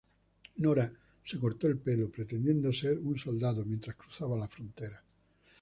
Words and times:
Nora 0.63 0.91
se 1.23 1.37
cortó 1.37 1.67
el 1.67 1.77
pelo 1.77 2.09
pretendiendo 2.09 2.73
ser 2.73 2.97
un 2.97 3.19
soldado 3.19 3.63
mientras 3.63 3.95
cruzaba 3.95 4.35
la 4.35 4.47
frontera. 4.47 4.99